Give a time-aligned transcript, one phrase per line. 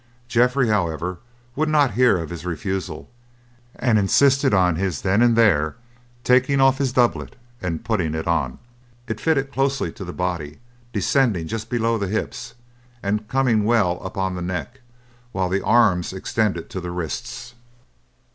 [0.27, 1.19] Geoffrey, however,
[1.55, 3.07] would not hear of his refusal,
[3.75, 5.75] and insisted on his then and there
[6.23, 8.57] taking off his doublet and putting it on.
[9.07, 10.57] It fitted closely to the body,
[10.91, 12.55] descending just below the hips,
[13.03, 14.81] and coming well up on the neck,
[15.33, 17.53] while the arms extended to the wrists.